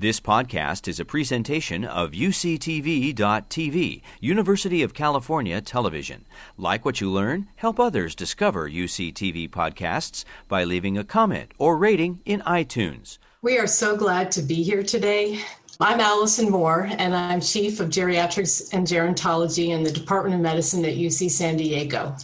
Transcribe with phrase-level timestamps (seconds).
[0.00, 6.24] This podcast is a presentation of UCTV.tv, University of California Television.
[6.56, 12.20] Like what you learn, help others discover UCTV podcasts by leaving a comment or rating
[12.24, 13.18] in iTunes.
[13.42, 15.40] We are so glad to be here today.
[15.80, 20.84] I'm Alison Moore, and I'm Chief of Geriatrics and Gerontology in the Department of Medicine
[20.84, 22.14] at UC San Diego.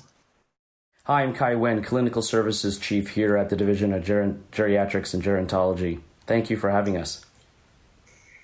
[1.07, 5.25] Hi, I'm Khai Nguyen, Clinical Services Chief here at the Division of Ger- Geriatrics and
[5.25, 6.03] Gerontology.
[6.25, 7.27] Thank you for having us.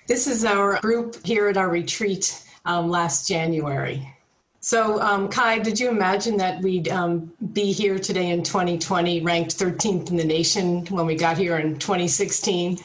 [0.07, 4.13] This is our group here at our retreat um, last January.
[4.59, 9.57] So, um, Khai, did you imagine that we'd um, be here today in 2020, ranked
[9.57, 12.77] 13th in the nation when we got here in 2016?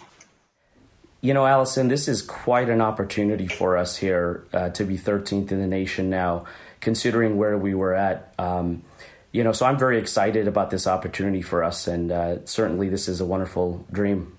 [1.20, 5.53] You know, Alison, this is quite an opportunity for us here uh, to be 13th
[5.53, 6.47] in the nation now,
[6.80, 8.33] considering where we were at.
[8.39, 8.83] Um,
[9.33, 13.06] you know, so I'm very excited about this opportunity for us, and uh, certainly this
[13.06, 14.34] is a wonderful dream.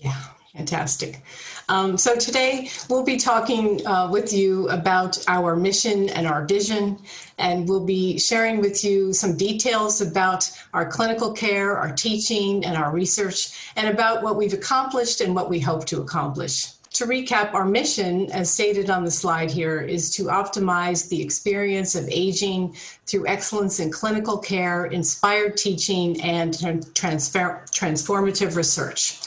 [0.00, 0.20] Yeah,
[0.54, 1.20] fantastic.
[1.68, 6.98] Um, so today we'll be talking uh, with you about our mission and our vision,
[7.38, 12.76] and we'll be sharing with you some details about our clinical care, our teaching, and
[12.76, 16.66] our research, and about what we've accomplished and what we hope to accomplish.
[16.94, 21.96] To recap, our mission, as stated on the slide here, is to optimize the experience
[21.96, 22.76] of aging
[23.06, 26.54] through excellence in clinical care, inspired teaching, and
[26.94, 29.18] transfer- transformative research.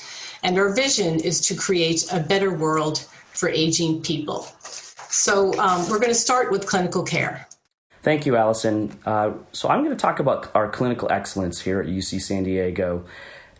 [0.44, 4.48] And our vision is to create a better world for aging people.
[5.10, 7.48] So um, we're going to start with clinical care.
[8.04, 8.98] Thank you, Alison.
[9.06, 13.06] Uh, so I'm going to talk about our clinical excellence here at UC San Diego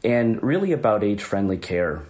[0.04, 2.04] and really about age friendly care.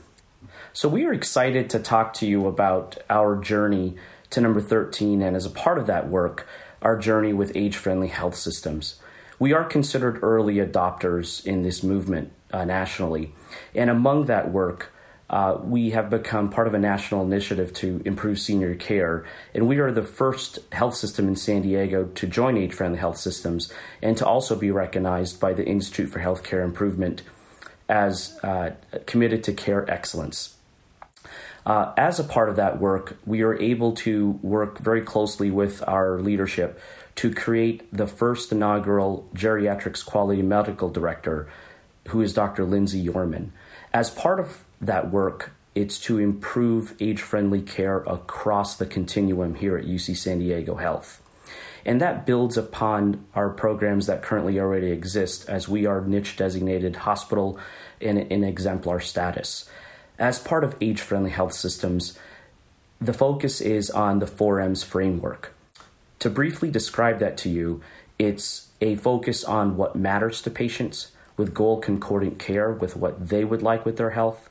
[0.74, 3.96] So we are excited to talk to you about our journey
[4.30, 6.48] to number 13 and as a part of that work,
[6.82, 9.00] our journey with age friendly health systems.
[9.40, 13.34] We are considered early adopters in this movement uh, nationally.
[13.76, 14.94] And among that work,
[15.30, 19.26] uh, we have become part of a national initiative to improve senior care.
[19.54, 23.18] And we are the first health system in San Diego to join age friendly health
[23.18, 27.24] systems and to also be recognized by the Institute for Healthcare Improvement
[27.90, 28.72] as uh,
[29.06, 30.56] committed to care excellence.
[31.66, 35.86] Uh, as a part of that work, we are able to work very closely with
[35.86, 36.80] our leadership
[37.16, 41.50] to create the first inaugural geriatrics quality medical director
[42.08, 42.66] who is Dr.
[42.66, 43.50] Lindsay Yourman.
[43.94, 49.78] As part of that work, it's to improve age friendly care across the continuum here
[49.78, 51.22] at UC San Diego Health.
[51.86, 56.98] And that builds upon our programs that currently already exist as we are NICHE designated
[56.98, 57.58] hospital
[58.00, 59.70] in, in exemplar status.
[60.20, 62.18] As part of age friendly health systems,
[63.00, 65.54] the focus is on the 4Ms framework.
[66.20, 67.82] To briefly describe that to you,
[68.18, 73.46] it's a focus on what matters to patients, with goal concordant care with what they
[73.46, 74.50] would like with their health,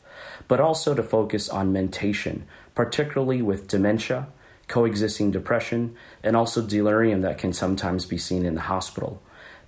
[0.48, 4.28] but also to focus on mentation, particularly with dementia,
[4.68, 9.20] coexisting depression, and also delirium that can sometimes be seen in the hospital.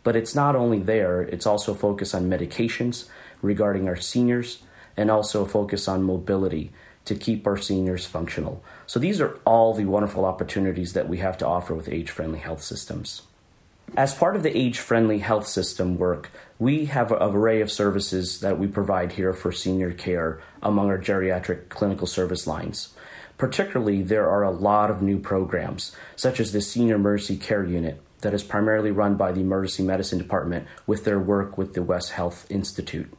[0.03, 3.09] But it's not only there, it's also focused on medications
[3.43, 4.63] regarding our seniors
[4.97, 6.73] and also focus on mobility
[7.05, 8.63] to keep our seniors functional.
[8.87, 12.39] So these are all the wonderful opportunities that we have to offer with age friendly
[12.39, 13.23] health systems.
[13.97, 18.41] As part of the age friendly health system work, we have an array of services
[18.41, 22.95] that we provide here for senior care among our geriatric clinical service lines.
[23.37, 28.03] Particularly, there are a lot of new programs, such as the Senior Emergency Care Unit,
[28.23, 32.11] that is primarily run by the Emergency Medicine Department with their work with the West
[32.11, 33.13] Health Institute.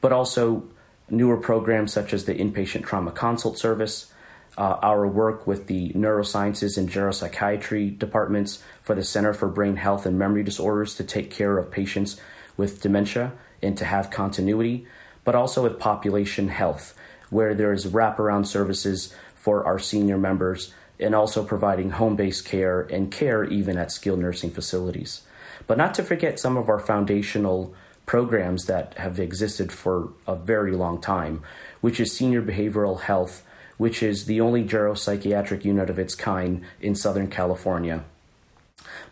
[0.00, 0.64] But also
[1.08, 4.12] newer programs such as the Inpatient Trauma Consult Service,
[4.58, 10.04] uh, our work with the neurosciences and geropsychiatry departments for the Center for Brain Health
[10.06, 12.20] and Memory Disorders to take care of patients
[12.56, 13.32] with dementia
[13.62, 14.86] and to have continuity,
[15.24, 16.94] but also with population health,
[17.30, 22.82] where there is wraparound services for our senior members and also providing home based care
[22.82, 25.22] and care even at skilled nursing facilities.
[25.66, 27.74] But not to forget some of our foundational
[28.06, 31.42] programs that have existed for a very long time,
[31.80, 33.42] which is senior behavioral health
[33.76, 38.04] which is the only geropsychiatric unit of its kind in Southern California,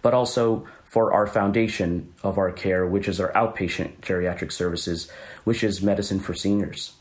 [0.00, 5.10] but also for our foundation of our care, which is our outpatient geriatric services,
[5.44, 6.92] which is medicine for seniors.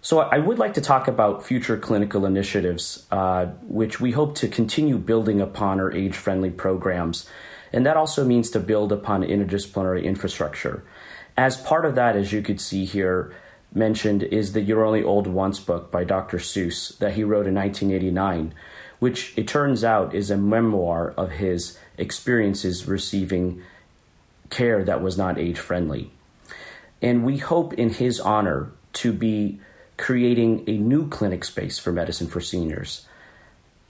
[0.00, 4.48] So, I would like to talk about future clinical initiatives, uh, which we hope to
[4.48, 7.28] continue building upon our age friendly programs.
[7.74, 10.82] And that also means to build upon interdisciplinary infrastructure.
[11.36, 13.34] As part of that, as you could see here,
[13.74, 16.38] mentioned is the You're Only Old Once book by Dr.
[16.38, 18.54] Seuss that he wrote in 1989,
[18.98, 23.62] which it turns out is a memoir of his experiences receiving
[24.50, 26.10] care that was not age friendly.
[27.02, 29.60] And we hope in his honor to be
[29.96, 33.06] creating a new clinic space for medicine for seniors,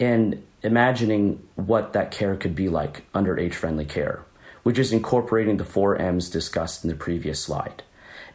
[0.01, 4.23] and imagining what that care could be like under age friendly care,
[4.63, 7.83] which is incorporating the four M's discussed in the previous slide.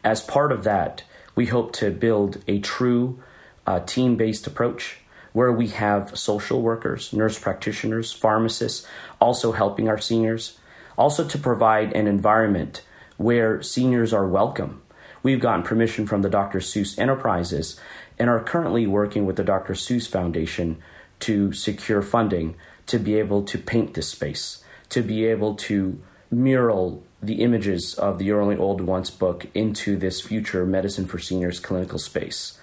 [0.02, 1.02] As part of that,
[1.34, 3.22] we hope to build a true
[3.66, 4.98] uh, team based approach
[5.34, 8.86] where we have social workers, nurse practitioners, pharmacists
[9.20, 10.58] also helping our seniors,
[10.96, 12.82] also to provide an environment
[13.16, 14.80] where seniors are welcome.
[15.24, 16.60] We've gotten permission from the Dr.
[16.60, 17.80] Seuss Enterprises
[18.16, 19.74] and are currently working with the Dr.
[19.74, 20.78] Seuss Foundation
[21.18, 22.54] to secure funding
[22.86, 26.00] to be able to paint this space, to be able to
[26.30, 31.18] mural the images of the You're Only Old Once book into this future Medicine for
[31.18, 32.60] Seniors clinical space.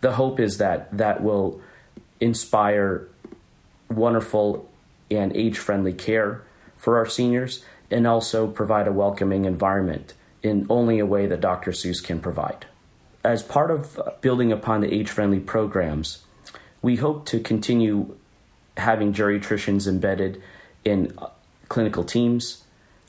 [0.00, 1.60] The hope is that that will
[2.20, 3.08] inspire
[3.88, 4.68] wonderful
[5.10, 6.42] and age friendly care
[6.76, 11.72] for our seniors and also provide a welcoming environment in only a way that Dr.
[11.72, 12.66] Seuss can provide.
[13.24, 16.22] As part of building upon the age friendly programs,
[16.82, 18.16] we hope to continue
[18.76, 20.40] having geriatricians embedded
[20.84, 21.12] in
[21.68, 22.64] clinical teams,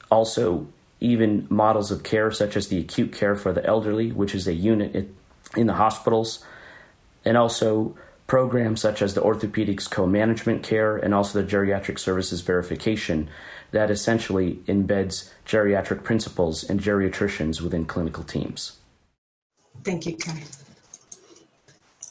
[0.10, 0.68] also,
[1.00, 4.54] even models of care such as the acute care for the elderly, which is a
[4.54, 5.10] unit
[5.56, 6.44] in the hospitals,
[7.24, 7.96] and also
[8.30, 13.28] programs such as the orthopedics co management care and also the geriatric services verification
[13.72, 18.78] that essentially embeds geriatric principles and geriatricians within clinical teams.
[19.84, 20.44] Thank you, Khai.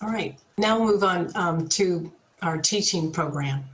[0.03, 2.13] All right, now we'll move on um, to
[2.43, 3.65] our teaching program.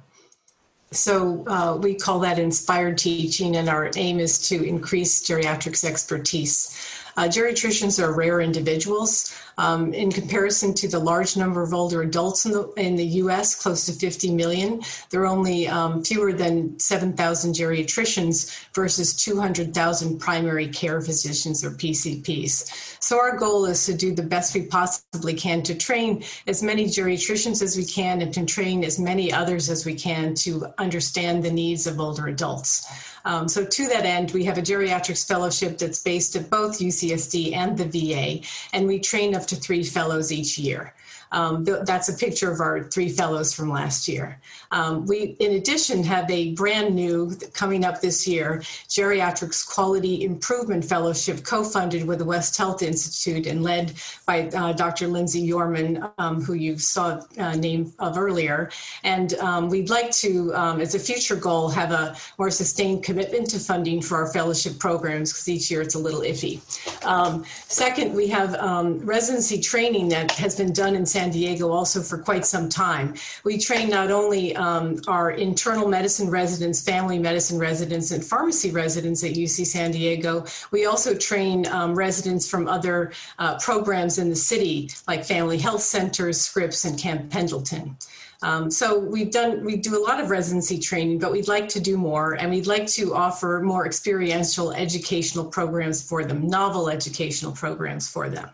[0.91, 6.79] So uh, we call that inspired teaching, and our aim is to increase geriatrics expertise.
[7.17, 9.35] Uh, geriatricians are rare individuals.
[9.57, 13.55] Um, in comparison to the large number of older adults in the, in the US,
[13.55, 20.69] close to 50 million, there are only um, fewer than 7,000 geriatricians versus 200,000 primary
[20.69, 23.03] care physicians or PCPs.
[23.03, 26.87] So our goal is to do the best we possibly can to train as many
[26.87, 31.45] geriatricians as we can and to train as many others as we can to understand
[31.45, 33.14] the needs of older adults.
[33.25, 37.55] Um, so to that end, we have a geriatrics fellowship that's based at both UCSD
[37.55, 40.95] and the VA, and we train up to three fellows each year.
[41.35, 44.39] Um, that's a picture of our three fellows from last year.
[44.71, 50.85] Um, we, in addition, have a brand new coming up this year Geriatrics Quality Improvement
[50.85, 53.95] Fellowship, co-funded with the West Health Institute and led
[54.27, 55.09] by uh, Dr.
[55.09, 58.71] Lindsay Yourman, um, who you saw uh, name of earlier.
[59.03, 63.51] And um, we'd like to, um, as a future goal, have a more sustained commitment
[63.51, 66.61] to funding for our fellowship programs because each year it's a little iffy.
[67.05, 68.55] Um, second, we have
[69.05, 73.15] residency training that has been done in San San Diego also for quite some time.
[73.45, 79.25] We train not only um, our internal medicine residents, family medicine residents, and pharmacy residents
[79.25, 84.37] at UC San Diego, we also train um, residents from other uh, programs in the
[84.37, 87.97] city, like Family Health Centers, Scripps, and Camp Pendleton.
[88.43, 91.81] Um, so we've done we do a lot of residency training, but we'd like to
[91.81, 97.53] do more, and we'd like to offer more experiential educational programs for them, novel educational
[97.53, 98.51] programs for them.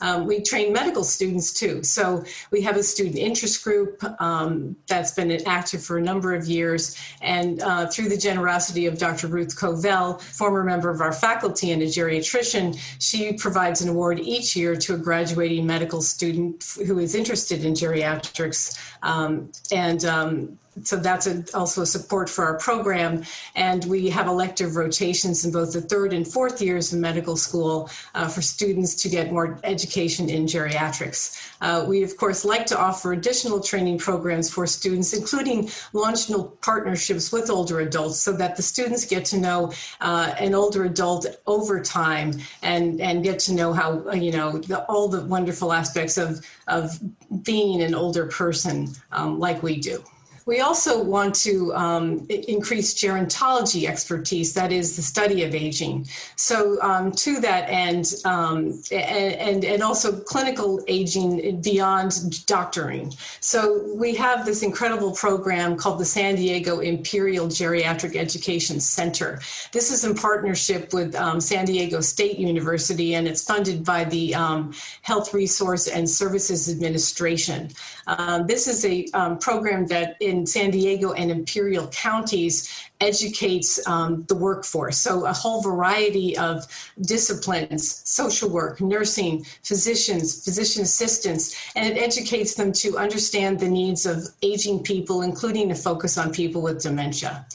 [0.00, 1.82] Um, we train medical students too.
[1.82, 6.46] So we have a student interest group um, that's been active for a number of
[6.46, 6.96] years.
[7.20, 9.26] And uh, through the generosity of Dr.
[9.26, 14.56] Ruth Covell, former member of our faculty and a geriatrician, she provides an award each
[14.56, 18.78] year to a graduating medical student who is interested in geriatrics.
[19.02, 23.24] Um, and um, so that's a, also support for our program.
[23.54, 27.90] And we have elective rotations in both the third and fourth years of medical school
[28.14, 31.52] uh, for students to get more education in geriatrics.
[31.60, 37.32] Uh, we, of course, like to offer additional training programs for students, including longitudinal partnerships
[37.32, 41.80] with older adults so that the students get to know uh, an older adult over
[41.80, 46.44] time and, and get to know how, you know, the, all the wonderful aspects of,
[46.68, 46.98] of
[47.42, 50.02] being an older person um, like we do.
[50.46, 56.06] We also want to um, increase gerontology expertise, that is the study of aging.
[56.36, 63.12] So um, to that end, um, and, and also clinical aging beyond doctoring.
[63.40, 69.40] So we have this incredible program called the San Diego Imperial Geriatric Education Center.
[69.72, 74.34] This is in partnership with um, San Diego State University, and it's funded by the
[74.34, 77.70] um, Health Resource and Services Administration.
[78.06, 79.06] Um, this is a
[79.40, 84.98] program that in San Diego and Imperial counties educates um, the workforce.
[84.98, 86.66] So, a whole variety of
[87.02, 94.06] disciplines social work, nursing, physicians, physician assistants, and it educates them to understand the needs
[94.06, 97.46] of aging people, including a focus on people with dementia.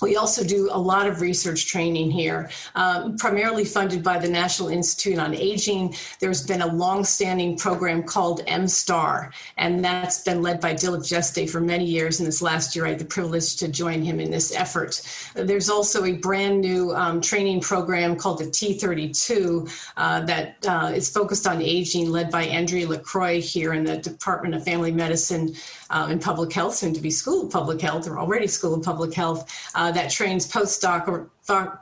[0.00, 4.68] We also do a lot of research training here, um, primarily funded by the National
[4.68, 5.94] Institute on Aging.
[6.20, 11.60] There's been a long-standing program called MSTAR, and that's been led by Dilip Jeste for
[11.60, 12.20] many years.
[12.20, 15.02] And this last year, I had the privilege to join him in this effort.
[15.34, 21.10] There's also a brand new um, training program called the T32 uh, that uh, is
[21.10, 25.54] focused on aging, led by Andrea LaCroix here in the Department of Family Medicine
[25.90, 28.82] um, and Public Health, soon to be School of Public Health, or already School of
[28.82, 29.70] Public Health.
[29.90, 31.30] That trains postdoc or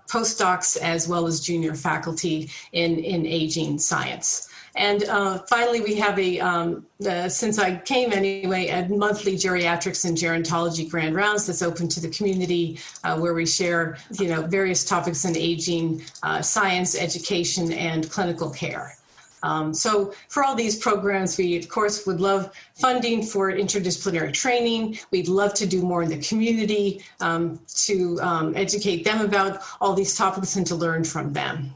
[0.09, 4.49] postdocs as well as junior faculty in, in aging science.
[4.76, 10.04] And uh, finally, we have a, um, uh, since I came anyway, a monthly geriatrics
[10.04, 14.42] and gerontology grand rounds that's open to the community uh, where we share, you know,
[14.42, 18.95] various topics in aging, uh, science, education, and clinical care.
[19.43, 24.99] Um, so for all these programs, we of course would love funding for interdisciplinary training.
[25.11, 29.95] We'd love to do more in the community um, to um, educate them about all
[29.95, 31.75] these topics and to learn from them.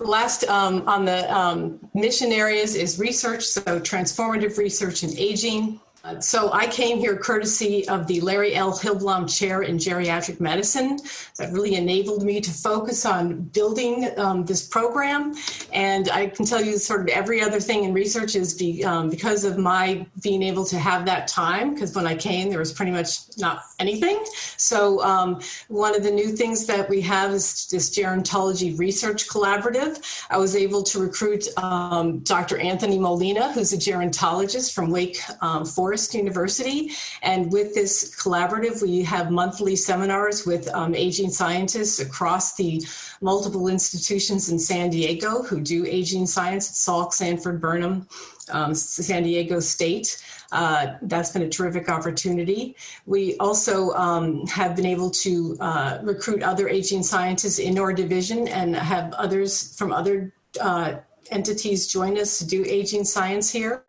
[0.00, 5.80] Last um, on the um, mission areas is research, so transformative research in aging,
[6.20, 8.72] so I came here courtesy of the Larry L.
[8.72, 10.98] Hillblom Chair in Geriatric Medicine.
[11.38, 15.34] That really enabled me to focus on building um, this program.
[15.72, 19.08] And I can tell you, sort of every other thing in research is be, um,
[19.08, 21.72] because of my being able to have that time.
[21.72, 24.22] Because when I came, there was pretty much not anything.
[24.58, 30.26] So um, one of the new things that we have is this gerontology research collaborative.
[30.28, 32.58] I was able to recruit um, Dr.
[32.58, 36.90] Anthony Molina, who's a gerontologist from Wake um, Forest Forest University.
[37.22, 42.82] And with this collaborative, we have monthly seminars with um, aging scientists across the
[43.20, 48.08] multiple institutions in San Diego who do aging science at Salk, Sanford, Burnham,
[48.50, 50.20] um, San Diego State.
[50.50, 52.74] Uh, that's been a terrific opportunity.
[53.06, 58.48] We also um, have been able to uh, recruit other aging scientists in our division
[58.48, 60.94] and have others from other uh,
[61.30, 63.82] entities join us to do aging science here.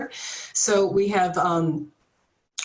[0.53, 1.91] So we have um,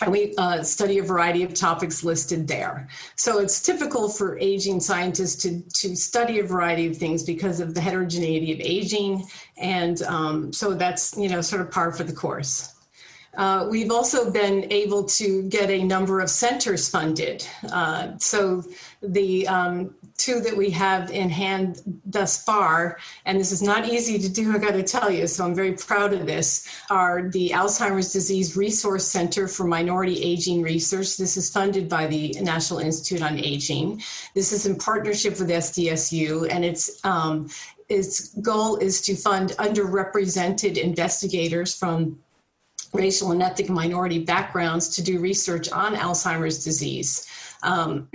[0.02, 2.88] and we uh, study a variety of topics listed there.
[3.16, 7.74] So it's typical for aging scientists to, to study a variety of things because of
[7.74, 9.26] the heterogeneity of aging.
[9.58, 12.74] And um, so that's, you know, sort of par for the course.
[13.36, 17.46] Uh, we've also been able to get a number of centers funded.
[17.70, 18.64] Uh, so
[19.02, 24.18] the um, two that we have in hand thus far, and this is not easy
[24.18, 27.50] to do, I got to tell you, so I'm very proud of this, are the
[27.50, 31.16] Alzheimer's Disease Resource Center for Minority Aging Research.
[31.16, 34.02] This is funded by the National Institute on Aging.
[34.34, 37.48] This is in partnership with SDSU, and it's um,
[37.88, 42.18] its goal is to fund underrepresented investigators from
[42.92, 47.26] racial and ethnic minority backgrounds to do research on Alzheimer's disease.
[47.62, 48.08] Um,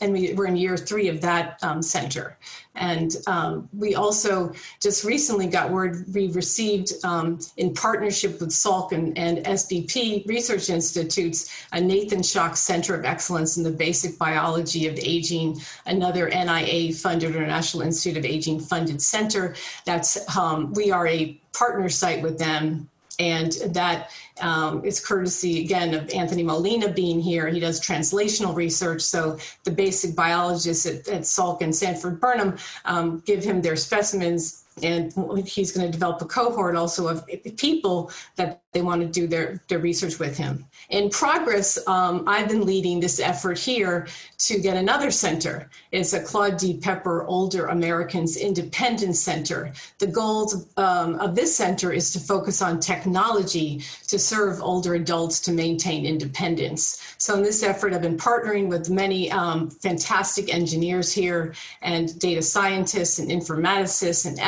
[0.00, 2.36] and we, are in year three of that um, center.
[2.76, 8.92] And um, we also just recently got word we received, um, in partnership with Salk
[8.92, 14.88] and, and SBP Research Institutes, a Nathan Shock Center of Excellence in the Basic Biology
[14.88, 19.54] of Aging, another NIA funded or National Institute of Aging funded center.
[19.84, 24.10] That's um, we are a partner site with them and that
[24.40, 27.48] um, is courtesy again of Anthony Molina being here.
[27.48, 33.22] He does translational research, so the basic biologists at, at Salk and Sanford Burnham um,
[33.26, 35.12] give him their specimens and
[35.46, 37.24] he's going to develop a cohort also of
[37.56, 40.66] people that they want to do their, their research with him.
[40.90, 45.70] In progress, um, I've been leading this effort here to get another center.
[45.92, 46.78] It's a Claude D.
[46.78, 49.72] Pepper Older Americans Independence Center.
[49.98, 55.40] The goal um, of this center is to focus on technology to serve older adults
[55.42, 57.14] to maintain independence.
[57.18, 62.42] So in this effort, I've been partnering with many um, fantastic engineers here and data
[62.42, 64.38] scientists and informaticists and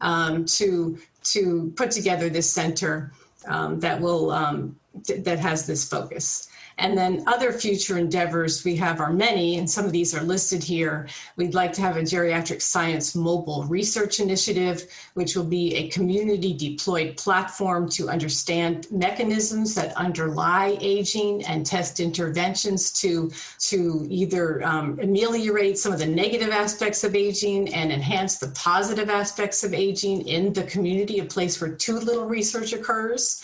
[0.00, 3.12] um, to, to put together this center
[3.46, 6.49] um, that will um, th- that has this focus.
[6.80, 10.64] And then other future endeavors we have are many, and some of these are listed
[10.64, 11.08] here.
[11.36, 16.54] We'd like to have a geriatric science mobile research initiative, which will be a community
[16.54, 24.98] deployed platform to understand mechanisms that underlie aging and test interventions to, to either um,
[25.00, 30.26] ameliorate some of the negative aspects of aging and enhance the positive aspects of aging
[30.26, 33.42] in the community, a place where too little research occurs.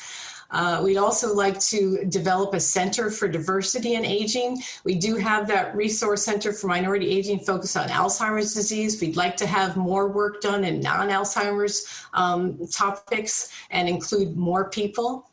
[0.50, 4.62] Uh, we'd also like to develop a center for diversity in aging.
[4.84, 9.00] We do have that resource center for minority aging focused on Alzheimer's disease.
[9.00, 14.70] We'd like to have more work done in non Alzheimer's um, topics and include more
[14.70, 15.30] people.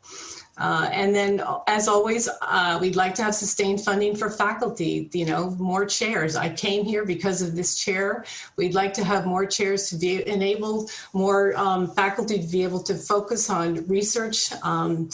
[0.56, 5.26] Uh, and then, as always, uh, we'd like to have sustained funding for faculty, you
[5.26, 6.36] know, more chairs.
[6.36, 8.24] I came here because of this chair.
[8.56, 12.82] We'd like to have more chairs to be enable more um, faculty to be able
[12.84, 15.08] to focus on research um,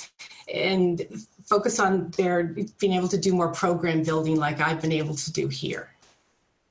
[0.52, 1.06] and
[1.46, 2.44] focus on their
[2.78, 5.94] being able to do more program building like I've been able to do here.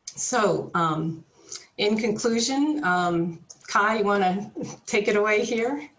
[0.06, 1.24] So, um,
[1.78, 5.90] in conclusion, um, Khai, you want to take it away here?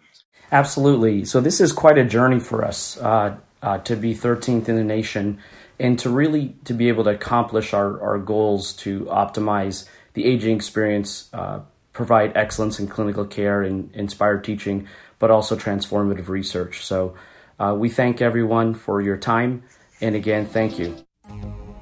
[0.52, 1.24] Absolutely.
[1.24, 4.84] So this is quite a journey for us uh, uh, to be 13th in the
[4.84, 5.38] nation
[5.78, 10.56] and to really to be able to accomplish our, our goals to optimize the aging
[10.56, 11.60] experience, uh,
[11.92, 14.86] provide excellence in clinical care and inspired teaching,
[15.18, 16.84] but also transformative research.
[16.84, 17.14] So
[17.58, 19.62] uh, we thank everyone for your time.
[20.00, 20.96] And again, thank you.